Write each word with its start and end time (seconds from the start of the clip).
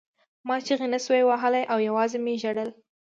ما 0.47 0.55
چیغې 0.65 0.87
نشوې 0.93 1.21
وهلی 1.25 1.63
او 1.71 1.77
یوازې 1.87 2.17
مې 2.23 2.33
ژړل 2.41 2.69